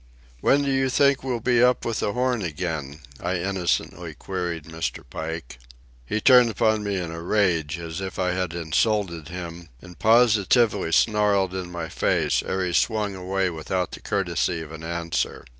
[0.39, 4.71] "When do you think we'll be up with the Horn again?" I innocently queried of
[4.71, 5.03] Mr.
[5.07, 5.59] Pike.
[6.07, 10.91] He turned upon me in a rage, as if I had insulted him, and positively
[10.91, 15.45] snarled in my face ere he swung away without the courtesy of an answer.